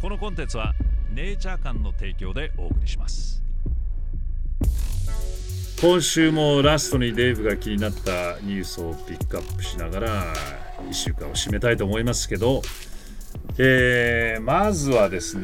[0.00, 0.74] このコンテンツは
[1.10, 3.42] ネイチャー館の提供でお送りします。
[5.80, 10.24] 今週もラストにデイブが気になったニュースをピックアップしながら
[10.88, 12.62] 1週間を締めたいと思いますけど、
[13.58, 15.42] えー、まずはですね、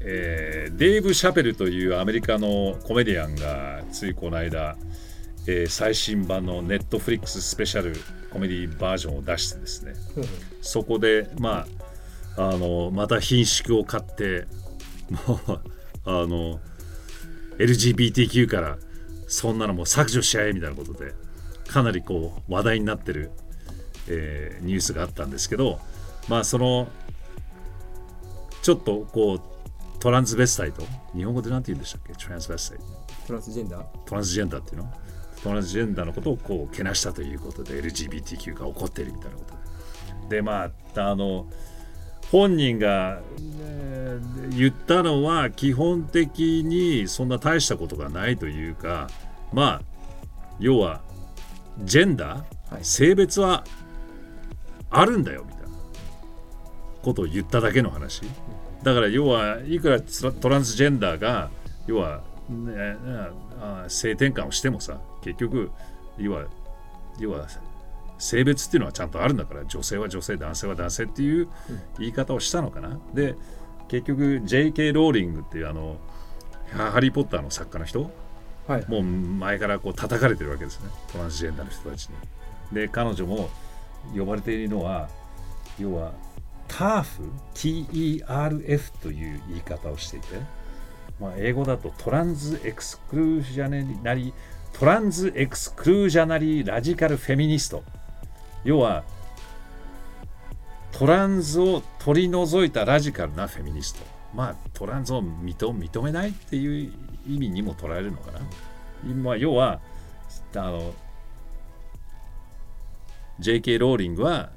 [0.00, 4.76] えー、デイブ・シャペルというアメリカのコメディアンがついこの間、
[5.46, 7.96] えー、最新版のネットフリックススペシャル
[8.30, 9.94] コメディバージョンを出してですね、
[10.60, 11.83] そこでまあ
[12.36, 14.46] あのまた品縮を買って
[15.26, 15.60] もう
[16.04, 16.60] あの
[17.58, 18.78] LGBTQ から
[19.28, 21.14] そんなのも削除しちゃえみたいなことで
[21.68, 23.30] かなりこう話題になってる、
[24.08, 25.80] えー、ニュースがあったんですけど
[26.28, 26.88] まあその
[28.62, 29.40] ちょっとこう
[30.00, 30.82] トランスベスタイト
[31.14, 32.12] 日本語で何て言うんでしたっけ？
[32.14, 32.84] トランスベスタイト。
[33.26, 33.84] トランスジェンダー？
[34.04, 34.92] トランスジェンダーっていうの？
[35.42, 40.36] トランスジェンダーのことをこうけなしたということで LGBTQ が起こっているみたいなことで。
[40.36, 41.46] でまああの
[42.30, 43.20] 本人が、
[43.60, 49.08] えー、言ったのは基本的にそんな大したことがないというか
[49.52, 49.82] まあ
[50.58, 51.00] 要は
[51.82, 53.64] ジェンダー、はい、性別は
[54.90, 55.64] あるんだよみたいな。
[57.04, 58.22] ことを言っただけの話。
[58.82, 61.50] だから要はいくらトランスジェンダーが
[61.86, 62.96] 要は、ね、
[63.88, 65.70] 性転換をしてもさ結局
[66.18, 66.44] 要は
[67.18, 67.46] 要は
[68.18, 71.48] 性別っていうのはちゃんとあるんだから女性は女性男性は男性っていう
[71.98, 73.34] 言い方をしたのかな、で
[73.88, 74.92] 結局 J.K.
[74.92, 75.96] ローリングっていうあの
[76.72, 78.10] ハリー・ポッターの作家の人、
[78.66, 80.88] はい、もう前からこう叩かれてるわけですね。
[81.12, 82.14] トランスジェンダーの人たちに。
[82.72, 83.50] で彼女も
[84.16, 85.08] 呼ばれているのは
[85.78, 86.12] 要は
[86.68, 87.04] TERF
[87.54, 90.26] TERF という言い方をしていて、
[91.20, 93.68] まあ、英語だとトランズエクスクルージャ
[94.02, 94.32] ナリ
[94.72, 97.84] トランズエクスクルージャナリーラジカルフェミニスト
[98.64, 99.04] 要は
[100.92, 104.04] トランズを取り除いたラジカルなフェミニスト
[104.34, 106.92] まあトランズを認めないっていう
[107.26, 108.40] 意味にも捉えるのかな、
[109.08, 109.80] 今要は
[110.54, 110.94] あの
[113.40, 113.78] J.K.
[113.78, 114.50] ローリングは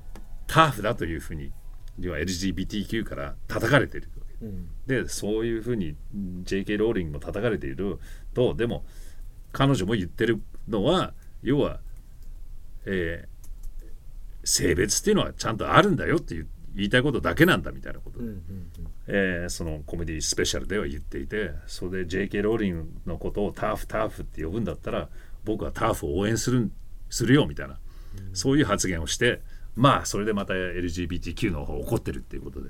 [0.46, 1.52] ターフだというふうに
[2.00, 5.96] 要は LGBTQ から叩かれているわけ、うん、でそういうふうに
[6.44, 6.78] J.K.
[6.78, 8.00] ローリングも叩かれている
[8.34, 8.86] とでも
[9.52, 11.80] 彼女も言ってるのは要は、
[12.86, 13.37] えー、
[14.48, 18.42] 性別っていうのはちゃんとあるんだよっていう言いたいことだけなんだみたいなことで、うんうんうん、
[19.08, 22.42] えー、そのコメディスペシャルでは言っていてそれで J.K.
[22.42, 25.10] ローリングのことをターフターフって呼ぶんだったら
[25.44, 26.72] 僕はターフを応援する
[27.10, 27.78] するよみたいな、
[28.30, 29.42] うん、そういう発言をして
[29.76, 32.70] まあそれでまた LGBTQ の方怒ってるっていうことで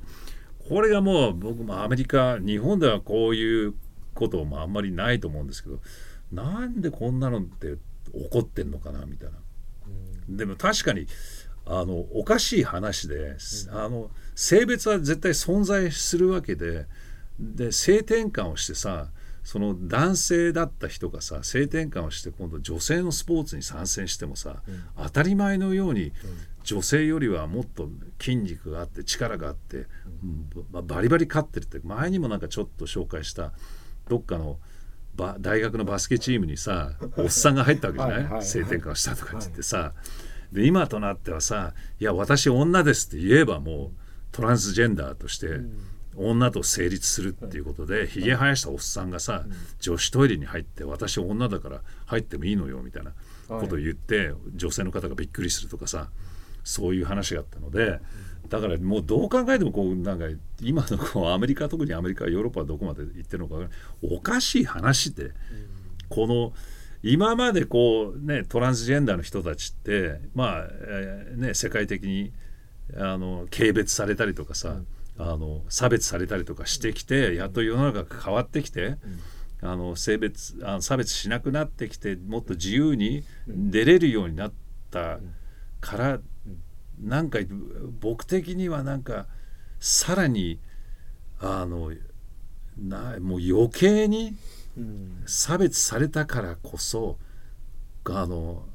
[0.68, 3.76] これがもう僕もアメリカ日本ではこういう
[4.16, 5.80] こともあんまりないと思うんですけど
[6.32, 7.78] なんでこんなのって
[8.14, 9.38] 怒ってんのかなみたいな。
[10.30, 11.08] うん、でも確かに
[11.70, 13.36] あのおかしい話で、
[13.72, 16.86] あの性別は絶対存在するわけで
[17.38, 19.10] で性転換をしてさ
[19.44, 26.14] その男性だった人がさ性転換をして今度女性のスポーツに参戦してもさ、うん、当たり前のように
[26.64, 27.90] 女性よりはもっと
[28.20, 29.88] 筋肉があって力があって、
[30.24, 33.52] うん、バリバリ勝ってるって前にもなんかちょっと紹介した
[34.10, 34.58] どっかの
[35.40, 38.24] 大学のバスケチームにさおっさんが入ったわけじゃない？
[38.26, 39.92] はい、性転換をしたとかって言ってさ、はい
[40.52, 44.00] で今となってはさ「いや私女です」って言えばもう
[44.32, 45.62] トランスジェンダーとして
[46.16, 49.46] 女と成立するっていうことでひげ生やしたおっさんがさ
[49.80, 53.14] 女子トイレに入って「私女だから入ってもいいのよ」みたいな
[53.48, 56.10] ことを言って女性の方がびっくりするとかさ
[56.64, 58.00] そういう話があったので。
[58.50, 60.26] だからもうどう考えてもこうなんか
[60.62, 63.56] 今のこうアメリカ特にアメリカヨーロッパはどこまで行ってるのか
[64.02, 65.34] おかしい話で
[66.10, 66.54] この
[67.04, 72.32] 今までこうねトランスジェンダーの人たちってまあ、えー、ね世界的に
[72.96, 74.88] あの軽蔑されたりとかさ、うん、
[75.18, 78.96] あの差別されたりとかしてきて、やっと世の中が変わってきて、
[79.62, 84.54] うん、あの性別あの差別しなくなってきてもっと自由に出れるようになっ
[84.90, 85.20] た
[85.82, 86.24] から、うん、
[87.10, 87.40] なんか
[88.00, 89.28] 僕的にはなんか
[89.80, 90.60] さらに
[91.40, 91.92] あの
[92.78, 94.36] なもう余計に
[95.26, 97.18] 差別されたからこそ
[98.06, 98.66] あの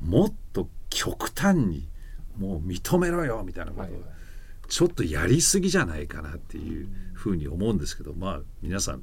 [0.00, 1.88] もっと極端に
[2.36, 3.88] もう認めろよみたいなこと、
[4.68, 9.02] ちょっとやりすぎじゃないかなっていうふうに思うんですけどまあ皆さん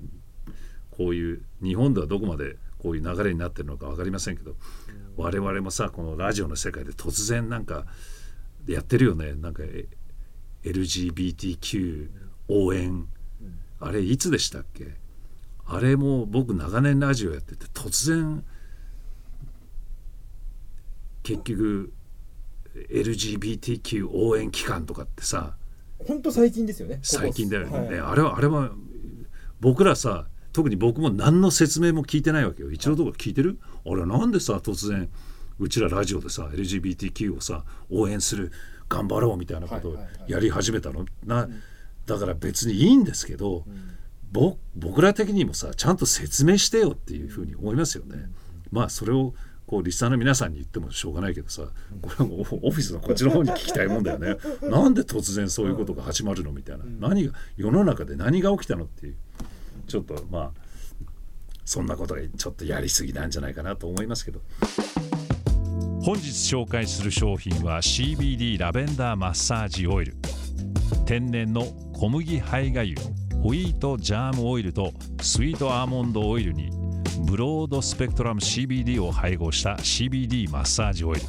[0.92, 4.56] こういう日本ではどこまでこういう流れになってるのか分かりませんけど
[5.18, 7.86] 我々もさこのラジオの世界で突然なんか
[8.68, 9.34] やってるよね。
[9.34, 9.64] なんか
[10.64, 12.10] LGBTQ
[12.48, 13.08] 応援。
[13.80, 14.96] あれいつでしたっけ？
[15.74, 18.44] あれも僕長年ラジオやってて突然
[21.24, 21.94] 結局
[22.90, 25.56] LGBTQ 応援機関とかってさ
[26.06, 27.00] 本当最近ですよね。
[27.04, 28.72] 最近だよね、はい、あれはあれは
[29.62, 32.72] 僕らさ特に僕も何の説明も聞いてないわけよ。
[32.72, 33.58] 一度とか聞いてる？
[33.86, 35.10] あれなんでさ突然
[35.60, 38.52] うちらラジオでさ LGBTQ をさ応援する
[38.90, 39.98] 頑張ろうみたいなことを
[40.28, 41.48] やり始めたの、な
[42.06, 43.70] だから別にいいんですけど、僕
[44.32, 48.30] 僕ら的にもさちゃんと説明してよっていうふうに思いますよね。
[48.72, 49.34] まあそれを
[49.68, 51.64] こうリスナーの皆さんに言ってもしょうがないけどさ
[52.02, 54.38] これもオフィスのこっちの方に聞きたいもんだよね。
[54.64, 56.86] なんで突然そういうことが始まるのみたいな。
[57.00, 59.16] 何が世の中で何が起きたのっていう
[59.88, 60.52] ちょっとまあ
[61.66, 64.42] そんなことがちょっとやりすぎなんじゃないかなと思いますけど。
[66.04, 70.16] 本日紹介する商品は CBD ラベンダーマッサージオイル。
[71.06, 76.70] 天然の小麦胚芽油ホイートジャームオイルとスイートアーモンドオイルに
[77.24, 81.22] ブロードスペクトラム CBD を配合した CBD マッサージオイル。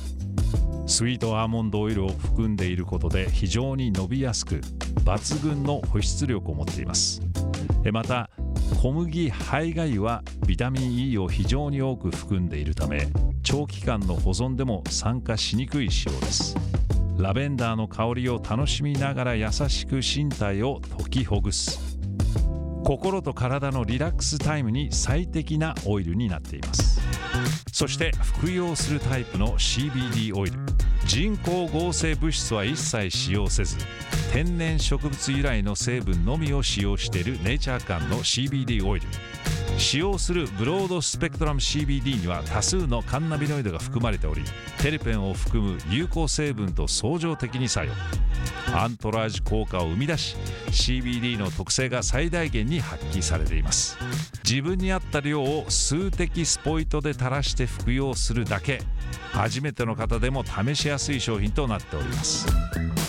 [0.87, 4.56] スイートアーモンドオイルを含んでいることで非常に伸びやすく
[5.05, 7.23] 抜群の保湿力を持っています。
[7.91, 8.29] また
[8.82, 13.06] 小麦胚芽油はビタミン E を非常に多く含んでいるため
[13.43, 16.55] 長期間の保存でも酸化しにくい仕様です。
[17.17, 21.92] ラベンダーの香りを楽しみながら優しく身体を解きほぐす。
[22.84, 27.00] 心と体のリラックスタイムに最適なオイルになっています。
[27.73, 30.58] そして服用するタイプの CBD オイル。
[31.05, 33.76] 人工合成物質は一切使用せず
[34.32, 39.06] 天然植物由来の成分のみを使用しているネイチャー感の CBD オイル。
[39.79, 44.43] 使用するブロードスペクトラム CBD には多数のカンナビノイドが含まれており
[44.81, 47.93] テレペンを含む有効成分と相乗的に作用。
[48.75, 50.37] アントラージ効果を生み出し
[50.71, 53.99] CBD の特性が最大限に発揮されています。
[54.49, 58.83] 自分に合った量を数滴スポイトで垂らして服用するだけ。
[59.32, 62.47] 初めての方でも試しやすい商品となっております。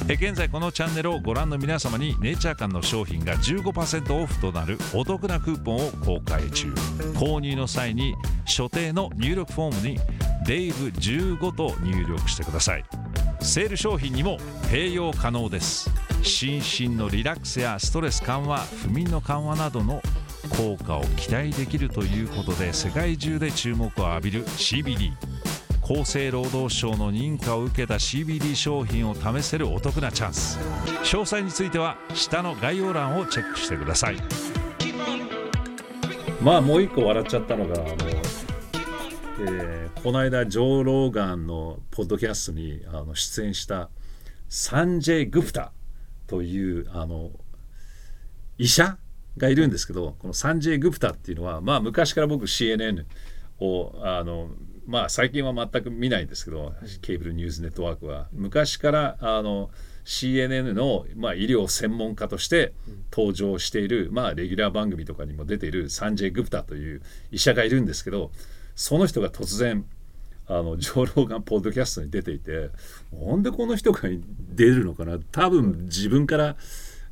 [0.06, 6.74] 現在このチャンネルをご覧の皆様にネイチャー館の商品が15%オフとなるお得なクーポンを公開中。
[7.14, 8.16] 購入の際に
[8.46, 10.00] 所定の入力フォームに
[10.46, 12.84] 「デイブ15」と入力してください。
[13.40, 15.90] セール商品にも併用可能です。
[16.22, 20.02] 心身のリラックスやストレス緩和不眠の緩和などの
[20.58, 25.12] 効果を期待できるということで世界中で注目を浴びる CBD
[25.84, 30.58] 厚生労働省の認可を受けた CBD 商品を試せるお得なチャンス。
[31.04, 34.18] 詳細については下の概要欄をチェックしてください。
[36.42, 37.96] まあもう一個笑っちゃったのがあの
[39.40, 43.90] えー、この間ジョー・ローガンのポッドキャストにあの出演した
[44.48, 45.74] サンジェイ・グプタ
[46.28, 47.32] というあの
[48.58, 48.98] 医者
[49.38, 53.06] がいるんですけどこのサンジェイ・グプタっていうのは、まあ、昔から僕 CNN
[53.60, 54.50] をあの
[54.86, 58.28] まあ最近は全く見ないんですけどケーブルニュースネットワークは。
[58.34, 59.70] 昔からあの
[60.06, 62.74] CNN の、まあ、医療専門家として
[63.10, 67.02] 登場している、まあ、レギュラー番組とかにも出ているサンジェイ・グプタという
[67.32, 68.30] 医者がいるんですけど
[68.76, 69.86] その人が突然
[70.46, 72.70] あのジョー・ローガンポッドキャストに出ていて
[73.14, 74.02] なんでこの人が
[74.54, 75.18] 出るのかな？
[75.32, 76.58] 多分自分から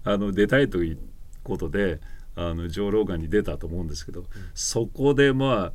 [0.03, 0.97] あの出たいという
[1.44, 2.01] ことで
[2.35, 5.74] あのジョー・ローガンに出たと思うんですけど、そこでまあ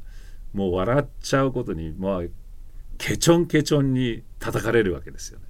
[0.56, 2.22] もう笑っちゃうことにまあ
[2.96, 5.46] ケチョンケチョンに叩かれるわけですよね。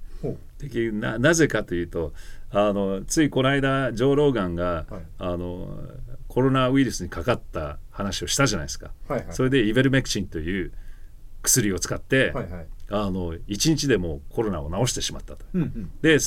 [0.59, 2.11] でななぜかというと
[2.49, 5.79] あのついこの間ジョー・ローガンが、はい、あの
[6.27, 10.73] コロナウイルスにかかった話をしたじゃないですか、はいはい、それでイベルメクチンという
[11.41, 15.45] 薬を使って、はいはい、あの1日でもコロナを治してしまったと。
[15.53, 16.17] うんうん、で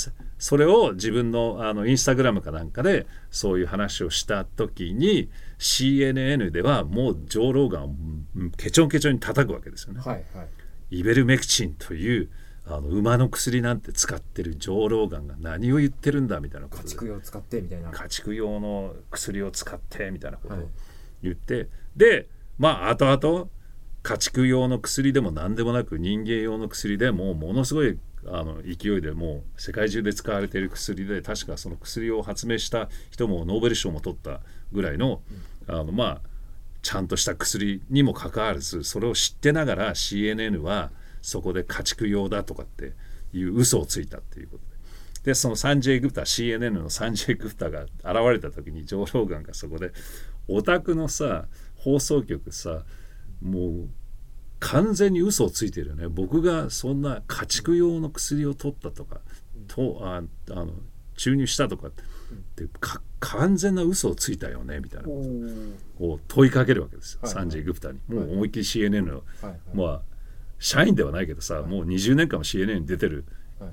[0.41, 5.29] それを自分のあのインスタグラムかなんかでそういう話をした時に
[5.59, 7.91] CNN ではもうジョー・ローガンを
[8.57, 10.01] ケチョンケチョンに叩くわけですよね。
[10.01, 10.45] はいは
[10.91, 12.31] い、イベルメクチンという
[12.67, 20.69] あの馬の薬なんて使ってる上老眼が何を言ってるんだみたいなこと家畜用使ってみたいな家畜用の薬を使ってみたいなことを
[21.23, 23.49] 言って、はい、でまあ後々
[24.03, 34.41] 家畜用の薬でも何でもなく人間用の薬でもものすごいあの勢いでもう世界中で使われている薬で確かその薬を発明した人もノーベル賞も取った
[34.73, 35.23] ぐらいの,、
[35.67, 36.21] あのまあ
[36.83, 40.91] ちゃんとした薬にもかかわらずそれを知ってながら CNN は
[41.23, 42.93] そこで家畜用だとかって
[43.33, 44.71] いう嘘をついたっていうことで。
[45.25, 47.91] でそのサンジェイ・グプタ CNN のサンジェイ・グプタが現
[48.33, 49.93] れた時にジョー・ローガンがそこで
[50.49, 51.47] オタクのさ
[51.77, 52.85] 放送局さ
[53.43, 53.89] もう
[54.61, 56.09] 完全に嘘をついてるよね。
[56.09, 59.21] 僕がそんな家畜用の薬を取ったとか
[59.69, 60.73] とああの
[61.17, 62.05] 注入したとかって
[63.19, 65.25] 完全な嘘をついたよねみたいなこ
[65.99, 67.99] とを問いかけるわけですよ、サンジェイ・グプタに。
[68.09, 69.23] もう思いっきり CNN の、
[69.75, 70.01] まあ
[70.59, 73.25] 社員ではないけどさ、もう20年間も CNN に出てる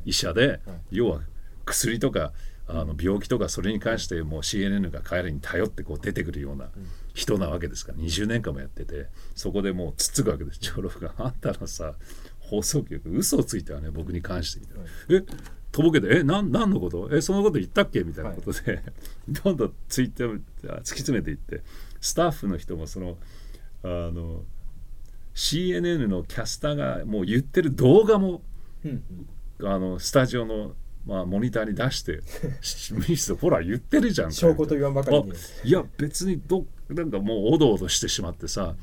[0.05, 1.21] 医者で、要は
[1.65, 2.31] 薬とか
[2.67, 6.69] あの病気とかそれに関してもう CNN が彼らに頼ってこう出てくるような
[7.17, 10.59] 人なわけですから20年間もやっててそこでもうつっつくわけです。
[10.59, 11.95] 長老があんたのさ
[12.39, 15.37] 放送局嘘をついたわね僕に関してみたいな、え
[15.71, 17.09] とぼけて「えなん何のこと？
[17.11, 18.83] えそのこと言ったっけ?」みたいなことで、
[19.27, 21.63] どんどんツイッター突き詰めていって
[21.99, 23.17] スタッフの人もその
[23.83, 24.43] あの
[25.35, 28.41] CNN のキャスターがもう言ってる動画も
[28.85, 29.03] うん
[29.63, 32.21] あのスタジオの、まあ、モニターに出して
[33.09, 34.31] ミスほら言ってるじゃん。
[34.31, 35.31] 証拠と言わんばかりに。
[35.31, 38.75] あいや別にどなんかもうおどおどしてしまってさ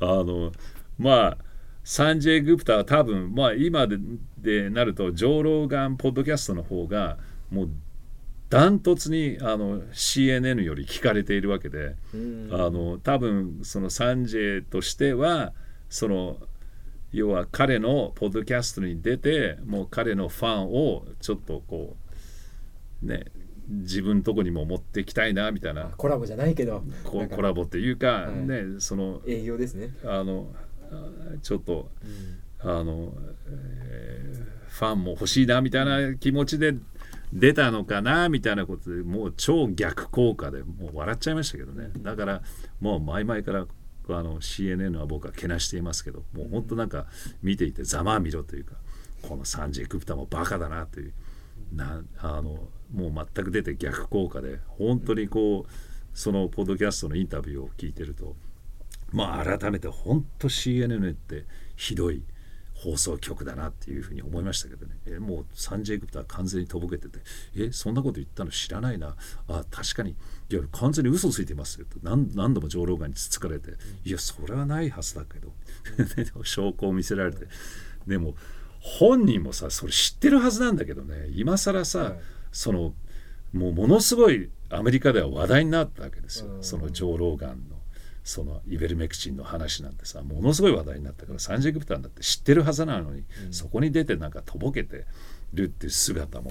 [0.00, 0.52] あの
[0.98, 1.38] まあ
[1.84, 3.96] サンジェイ・グプタは多分まあ今で
[4.36, 7.18] でなるとジョー・ローガンポッドキャストの方が
[7.50, 7.70] もう
[8.50, 12.48] ダントツにあの CNN より聞かれているわけで、うん。
[12.52, 15.52] あの多分そのサンジェイとしては
[15.90, 16.38] その
[17.12, 21.96] 要は彼のポッドキャストに出てもう彼のファンをちょっとこ
[23.02, 23.24] うね
[23.68, 25.90] 自分のとこにも持ってきたいなみたいな。
[25.96, 26.82] コラボじゃないけど。
[27.04, 28.34] コラボっていうか、はい。
[28.46, 30.48] ねその営業ですね、あの
[30.90, 32.70] あちょっとうん。
[32.70, 33.12] あの、
[33.46, 36.74] えーファンも欲しいなみたいな気持ちで
[37.32, 41.90] 出たのかなみたいなことでもう超逆効果でもう笑っちゃいましたけどね。
[41.98, 42.42] だから
[42.80, 43.66] もう前々から
[44.10, 47.06] あの CNN は僕はけなしていますけどもう本当なんか
[47.42, 48.74] 見ていてざまあみろというか
[49.20, 51.12] このサンジェ・クプタもバカだなという
[51.72, 58.34] なあのもう全く出て逆効果で本当にこうそのポッドキャストのインタビューを聞いてると
[59.12, 61.44] まあ改めて本当 CNN って
[61.76, 62.22] ひどい
[62.74, 64.94] 放送局だなっていうふうに思いましたけどね。
[65.06, 67.18] えもうサンジェイ・グプタは完全にとぼけてて
[67.56, 69.16] えそんなこと言ったの知らないな。
[69.48, 70.14] あ確かに。
[70.48, 71.86] いや完全に嘘ついてますよ。
[71.90, 73.72] と何何度も上老眼につつかれて。
[74.04, 75.52] いやそれはないはずだけど。
[76.44, 77.48] 証拠を見せられて。
[78.06, 78.36] でも
[78.80, 82.18] 本人もさそれ知ってるはずなんだけどね今更さ、はい。
[82.52, 82.94] その
[83.52, 86.62] もうものすごいアメリカでは話題になったわけですよ、うん。
[86.62, 87.76] その上老眼の
[88.24, 95.06] そのイベルメクチンの話なんてさものすごい話題になったからサンジェ・グプタンだって知ってるはずなのに、そこに出てなんかとぼけて
[95.54, 96.50] るっていう姿も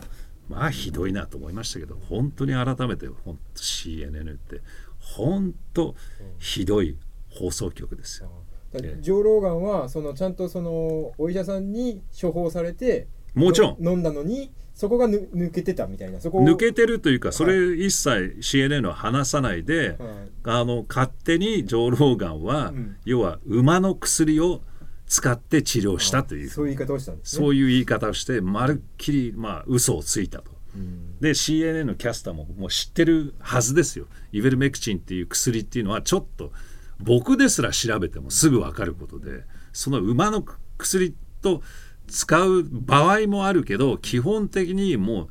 [0.50, 4.62] まあひどいなと思いましたけど本当に改めて本当 CNN って
[5.00, 5.96] 本当
[6.40, 6.98] ひどい
[7.30, 8.30] 放送局ですよ。
[8.30, 13.84] だええジョー・ローガンはそのちゃんとそのお医者さんに処方されてもちろん。
[13.84, 16.20] の飲んだのにそこがぬ抜けてたみたいな。
[16.20, 19.98] そこを抜けてるというかそれ一切 CNN は話さないで、はい。
[20.44, 22.96] あの勝手にジョー・ローガンは、うん。
[23.06, 24.62] 要は馬の薬を
[25.08, 27.46] 使って治療したというそういう言い方をしたんですね。
[27.46, 30.52] そういう言い方をしてまるっきりまあ嘘をついたと。
[30.76, 31.20] うん。
[31.20, 34.06] で CNN のキャスターももう知ってるはずですよ。
[34.32, 36.52] イベルメクチンっていう薬っていうのはちょっと
[37.00, 40.44] 僕ですら調べてもすぐ分かることでその馬の
[40.78, 41.62] 薬と
[42.08, 45.30] 使う場合もあるけど基本的にもう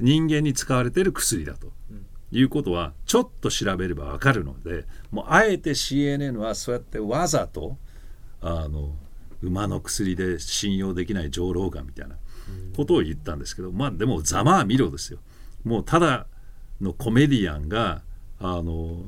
[0.00, 1.72] 人間に使われている薬だと。
[2.32, 7.76] いうことはちょっと調べれば分かるのでもうあえて CNN はそうやってわざと
[8.40, 8.96] あの
[9.40, 12.16] 馬の薬で信用できない上老眼みたいな
[12.76, 15.20] ことを言ったんですけどまあでもざまあみろですよ
[15.62, 16.26] もうただ
[16.80, 18.02] のコメディアンが
[18.38, 19.04] あの、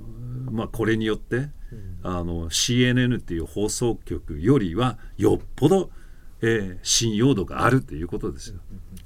[0.51, 1.49] まあ、これによって、
[2.03, 5.91] あの CNN っていう放送局よりはよっぽど、
[6.43, 8.61] えー信用度があるということですよ。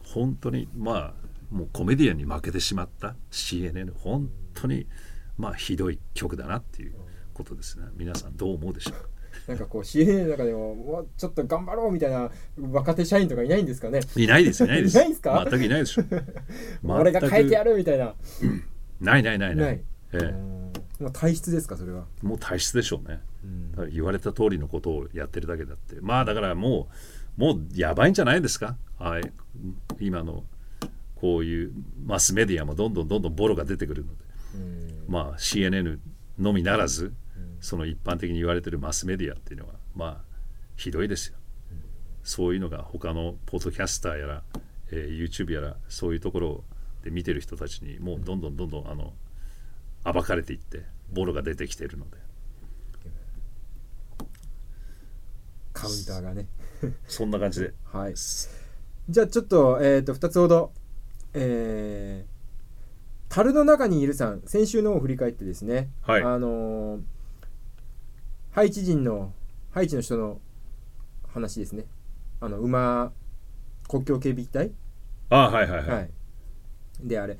[0.04, 1.14] 本当にまあ
[1.50, 4.86] もうコメディアンに負けてしまった CNN 本当に
[5.38, 6.94] まあひどい曲だなっていう
[7.32, 7.86] ことですね。
[7.96, 8.92] 皆さんどう思うでしょう？
[8.94, 9.08] か
[9.48, 14.00] なんかこう CNN の中でももうちょっと頑張ろうみたいな若手社員とかいないんですかね？
[14.16, 14.98] いないですいないです。
[14.98, 15.46] いないんすか？
[15.50, 16.02] 全くいないでしょ
[16.84, 18.14] 俺が変えてやるみたいな。
[19.00, 19.66] ないないないない。
[19.66, 20.18] ないええ。
[20.26, 20.72] うん。
[21.04, 22.04] もう体質ですかそれは。
[22.22, 23.20] もう体質でしょうね。
[23.76, 23.90] うん。
[23.90, 25.96] 言われた通りのことをやってるだけだって。
[26.00, 26.88] まあだからも
[27.38, 28.76] うもうやばいんじゃないですか？
[28.98, 29.32] はい。
[29.98, 30.44] 今の
[31.16, 31.72] こういう
[32.04, 34.24] マスメディアもどんどんどんどんボロが出てくるので。
[34.54, 35.04] うん。
[35.08, 35.98] まあ CNN
[36.38, 37.12] のみならず
[37.60, 40.18] その一般的に言われてるマスメディアっていうのはまあ
[40.76, 41.36] ひどいですよ。
[42.22, 44.42] そういうのが他のポッドキャスターやら、
[44.92, 46.64] えー YouTube やらそういうところ
[47.02, 49.14] で見てる人たちにもうどんどんどんどんあの
[50.04, 52.16] 暴かれていってボロが出てきているので。
[55.72, 56.46] カウンターがね。
[57.08, 57.72] そんな感じで。
[57.84, 58.14] はい。
[58.14, 60.72] じゃあちょっと,、えー、と2つほど
[61.32, 66.22] えー、樽の中にいるさん先週のを振り返ってですね、はい。
[66.22, 67.00] あのー
[68.52, 69.32] ハイチ人の
[69.70, 70.40] ハイチの人の
[71.32, 71.84] 話ですね。
[72.40, 73.12] あの馬
[73.88, 74.72] 国境警備隊
[75.28, 76.10] ああはいはいはい、はい。
[77.00, 77.38] であれ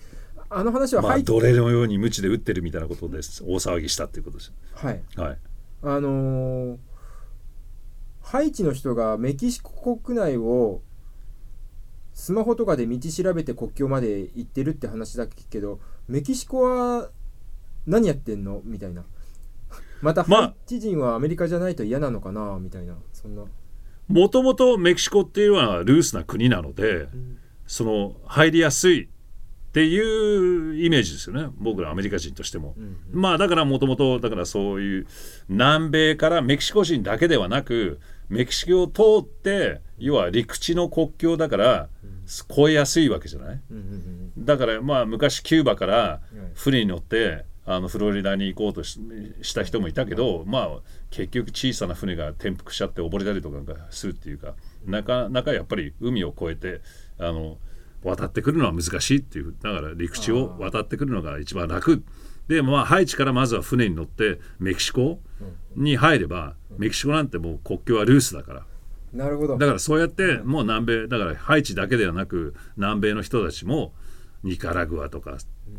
[0.50, 3.42] あの話はまあ奴隷のように鞭で打ってるみたいなことです。
[3.45, 4.52] 大騒ぎしたっていうことです。
[4.75, 5.38] はい、はい。
[5.83, 6.76] あのー
[8.30, 10.83] ハイチの人がメキシコ国内を
[12.12, 17.11] スマホとかで道調べて国境まで行ってるって話だけどメキシコは
[17.88, 19.04] 何やってんのみたいな。
[20.00, 22.95] またまあハイチ人はアメリカじゃないと嫌なのかなみたいな。
[23.12, 23.45] そんな。
[24.07, 27.09] もともとメキシコっていうのはルースな国なので、
[27.66, 29.09] その入りやすい
[29.70, 31.48] っていうイメージですよね。
[31.58, 32.74] 僕らアメリカ人としても、
[33.12, 35.06] まあだからもともとだからそういう
[35.48, 41.88] 南米からメキシコ人だけではなくメキシコを通って要は陸地の国境だから
[42.50, 46.20] 越えやすいわけじゃない、うんうんうんだからまあ昔キューバから
[46.54, 48.98] 船に乗ってあのフロリダに行こうとし
[49.42, 50.68] した人もいたけど、まあ
[51.10, 54.54] 結局小さな船が転覆しちゃって溺れたりとかするっていうか
[54.86, 56.80] なかなかやっぱり海を越えて
[57.18, 57.58] あの
[58.02, 59.54] 渡ってくるのは難しいっていう。
[59.62, 62.02] だから陸地を渡ってくるのが一番楽。
[62.49, 65.21] でまあハイチからまずは船に乗ってメキシコ
[65.76, 68.66] に入ればメキシコなんてもう国境はルースだから。
[69.12, 69.59] なるほど。
[69.59, 73.92] だからそうやってもう南米だからハイチだけではなく南米の人たちも
[74.42, 75.37] ニカラグアとか、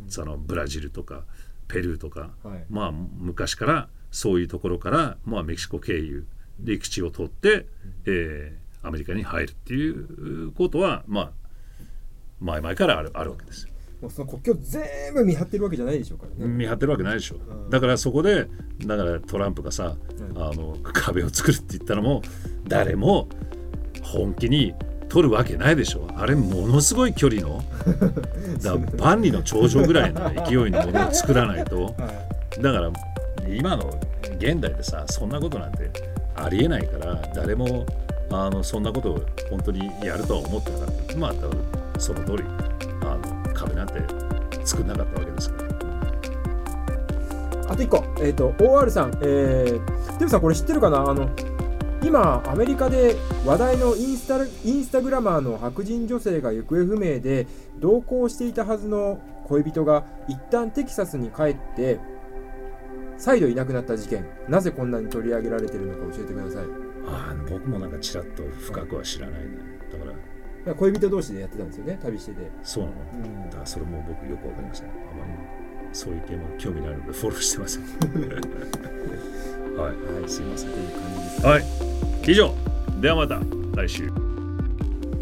[0.08, 1.24] そのブラジルとか
[1.68, 2.66] ペルーとか、はい。
[2.70, 6.26] まあ昔からそういうところから、まあ、メキシコ経由
[6.60, 7.66] 陸地を通って、
[8.06, 11.32] えーアメリカに入るっていうことはまあ
[12.42, 13.72] 前々からあるあるわけですよ。
[14.02, 17.70] もうその国境全部見張ってるわけじゃないでしょうからね、見張ってるわけないでしょ、ん。
[17.70, 18.48] だからそこで
[18.86, 19.96] だからトランプがさ、
[20.32, 20.38] うん。
[20.42, 22.24] あの壁を作るって言ったのも
[22.68, 23.30] 誰も
[24.02, 24.74] 本気に
[25.08, 27.62] 取るわけないでしょあれものすごい距離の
[28.64, 31.84] だ万里の長城ぐらいの勢いのものを作らないと。
[32.00, 32.12] は
[32.58, 32.62] い。
[32.62, 32.92] だから
[33.48, 34.00] 今の
[34.38, 35.92] 現代でさそんなことなんて
[36.36, 37.86] ありえないから誰も
[38.32, 41.18] あのそんなことを本当にやるとは思ってなかった。
[41.18, 41.34] まあ
[42.02, 42.44] その通り
[43.02, 43.94] あの壁なんて
[44.66, 45.70] 作んなかったわけですから。
[47.70, 51.10] あと1個、えっ、と、OR さん、えー、テムさん、これ知ってるかな？
[51.10, 51.30] あの、
[52.04, 53.16] 今、アメリカで
[53.46, 57.48] 話題のインスタインスタグラマーの白人女性が行方不明で、
[57.80, 62.00] 同行していたはずの恋人が、一旦テキサスに帰って、
[63.18, 66.92] 再度いなくなった事件、なぜこんなに取り上げられてるのか教えてください。
[67.08, 69.58] ああ僕もなんかちらっと深くは知らないね
[69.92, 70.14] だから
[70.78, 72.52] 恋人同士でやってたんですよね、旅してて。
[72.64, 72.96] そうなの、
[73.26, 73.50] うん。
[73.50, 75.32] だからそれも僕よくわかりませんあまり
[75.94, 77.84] そういう系も興味ないのでフォローしてません。
[79.78, 80.70] はい、すいません。
[80.72, 81.46] という感じです。
[81.46, 81.64] はい。
[82.28, 82.54] 以上。
[83.02, 83.40] ではまた。
[83.76, 84.08] 来週。
[84.10, 84.16] こ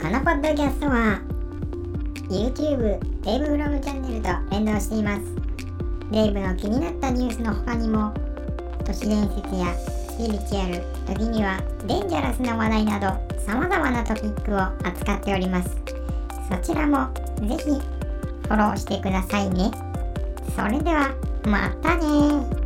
[0.07, 1.21] のポッドキャストは
[2.29, 5.21] YouTube デイブフロムチャンネルと連動しています。
[6.11, 8.13] デイブの気になったニュースの他にも
[8.85, 9.73] 都市伝説や
[10.19, 13.07] スピリチュアル時にはデンジャラスな話題など
[13.39, 15.69] 様々なトピックを扱っております。
[16.51, 17.07] そちらも
[17.39, 19.71] ぜひフォローしてくださいね。
[20.57, 22.58] それではまたね